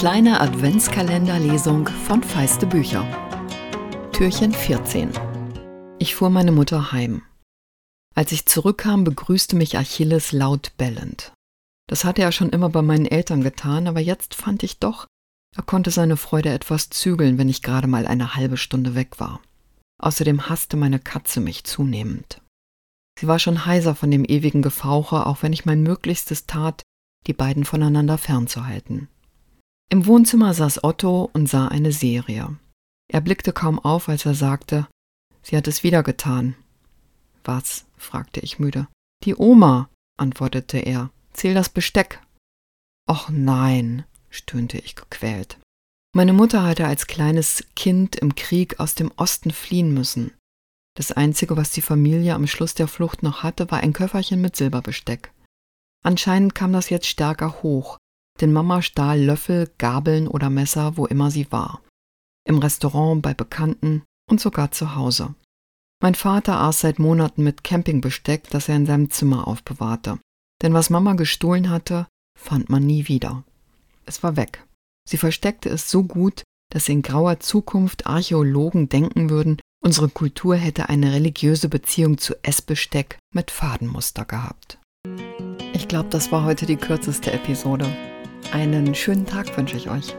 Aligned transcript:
kleine 0.00 0.40
Adventskalenderlesung 0.40 1.86
von 2.06 2.22
Feiste 2.22 2.66
Bücher. 2.66 3.06
Türchen 4.12 4.52
14. 4.52 5.10
Ich 5.98 6.14
fuhr 6.14 6.30
meine 6.30 6.52
Mutter 6.52 6.92
heim. 6.92 7.22
Als 8.14 8.32
ich 8.32 8.46
zurückkam, 8.46 9.04
begrüßte 9.04 9.56
mich 9.56 9.76
Achilles 9.76 10.32
laut 10.32 10.72
bellend. 10.78 11.32
Das 11.86 12.04
hatte 12.04 12.22
er 12.22 12.32
schon 12.32 12.50
immer 12.50 12.68
bei 12.68 12.82
meinen 12.82 13.04
Eltern 13.04 13.42
getan, 13.42 13.86
aber 13.86 14.00
jetzt 14.00 14.34
fand 14.34 14.62
ich 14.62 14.78
doch, 14.78 15.06
er 15.56 15.62
konnte 15.62 15.90
seine 15.90 16.16
Freude 16.16 16.48
etwas 16.48 16.90
zügeln, 16.90 17.38
wenn 17.38 17.48
ich 17.48 17.62
gerade 17.62 17.86
mal 17.86 18.06
eine 18.06 18.34
halbe 18.34 18.56
Stunde 18.56 18.94
weg 18.94 19.20
war. 19.20 19.40
Außerdem 20.00 20.48
hasste 20.48 20.76
meine 20.76 20.98
Katze 20.98 21.40
mich 21.40 21.64
zunehmend. 21.64 22.40
Sie 23.18 23.26
war 23.26 23.38
schon 23.38 23.66
heiser 23.66 23.94
von 23.94 24.10
dem 24.10 24.24
ewigen 24.24 24.62
Gefauche, 24.62 25.26
auch 25.26 25.42
wenn 25.42 25.52
ich 25.52 25.66
mein 25.66 25.82
Möglichstes 25.82 26.46
tat, 26.46 26.82
die 27.26 27.34
beiden 27.34 27.64
voneinander 27.64 28.16
fernzuhalten. 28.16 29.08
Im 29.92 30.06
Wohnzimmer 30.06 30.54
saß 30.54 30.84
Otto 30.84 31.28
und 31.32 31.48
sah 31.48 31.66
eine 31.66 31.90
Serie. 31.90 32.56
Er 33.12 33.20
blickte 33.20 33.52
kaum 33.52 33.80
auf, 33.80 34.08
als 34.08 34.24
er 34.24 34.34
sagte, 34.34 34.86
sie 35.42 35.56
hat 35.56 35.66
es 35.66 35.82
wieder 35.82 36.04
getan. 36.04 36.54
Was? 37.42 37.86
fragte 37.96 38.38
ich 38.40 38.60
müde. 38.60 38.86
Die 39.24 39.34
Oma, 39.34 39.90
antwortete 40.16 40.78
er. 40.78 41.10
Zähl 41.32 41.54
das 41.54 41.68
Besteck. 41.68 42.22
Och 43.10 43.28
nein, 43.30 44.04
stöhnte 44.28 44.78
ich 44.78 44.94
gequält. 44.94 45.58
Meine 46.14 46.32
Mutter 46.32 46.62
hatte 46.62 46.86
als 46.86 47.08
kleines 47.08 47.64
Kind 47.74 48.14
im 48.14 48.36
Krieg 48.36 48.78
aus 48.78 48.94
dem 48.94 49.10
Osten 49.16 49.50
fliehen 49.50 49.92
müssen. 49.92 50.32
Das 50.96 51.10
Einzige, 51.12 51.56
was 51.56 51.72
die 51.72 51.82
Familie 51.82 52.34
am 52.34 52.46
Schluss 52.46 52.74
der 52.74 52.88
Flucht 52.88 53.22
noch 53.22 53.42
hatte, 53.42 53.70
war 53.70 53.80
ein 53.80 53.92
Köfferchen 53.92 54.40
mit 54.40 54.54
Silberbesteck. 54.54 55.32
Anscheinend 56.04 56.54
kam 56.54 56.72
das 56.72 56.90
jetzt 56.90 57.06
stärker 57.06 57.62
hoch, 57.62 57.98
denn 58.40 58.52
Mama 58.52 58.82
stahl 58.82 59.20
Löffel, 59.20 59.70
Gabeln 59.78 60.28
oder 60.28 60.50
Messer, 60.50 60.96
wo 60.96 61.06
immer 61.06 61.30
sie 61.30 61.50
war. 61.52 61.82
Im 62.46 62.58
Restaurant, 62.58 63.22
bei 63.22 63.34
Bekannten 63.34 64.02
und 64.30 64.40
sogar 64.40 64.70
zu 64.70 64.94
Hause. 64.94 65.34
Mein 66.02 66.14
Vater 66.14 66.60
aß 66.60 66.80
seit 66.80 66.98
Monaten 66.98 67.44
mit 67.44 67.62
Campingbesteck, 67.62 68.48
das 68.50 68.68
er 68.68 68.76
in 68.76 68.86
seinem 68.86 69.10
Zimmer 69.10 69.46
aufbewahrte. 69.46 70.18
Denn 70.62 70.72
was 70.72 70.90
Mama 70.90 71.12
gestohlen 71.12 71.68
hatte, 71.68 72.06
fand 72.38 72.70
man 72.70 72.86
nie 72.86 73.08
wieder. 73.08 73.44
Es 74.06 74.22
war 74.22 74.36
weg. 74.36 74.64
Sie 75.08 75.18
versteckte 75.18 75.68
es 75.68 75.90
so 75.90 76.04
gut, 76.04 76.42
dass 76.72 76.88
in 76.88 77.02
grauer 77.02 77.40
Zukunft 77.40 78.06
Archäologen 78.06 78.88
denken 78.88 79.28
würden, 79.28 79.58
unsere 79.84 80.08
Kultur 80.08 80.56
hätte 80.56 80.88
eine 80.88 81.12
religiöse 81.12 81.68
Beziehung 81.68 82.16
zu 82.18 82.34
Essbesteck 82.42 83.18
mit 83.34 83.50
Fadenmuster 83.50 84.24
gehabt. 84.24 84.78
Ich 85.74 85.88
glaube, 85.88 86.08
das 86.10 86.32
war 86.32 86.44
heute 86.44 86.66
die 86.66 86.76
kürzeste 86.76 87.32
Episode. 87.32 87.86
Einen 88.52 88.96
schönen 88.96 89.26
Tag 89.26 89.56
wünsche 89.56 89.76
ich 89.76 89.88
euch. 89.88 90.16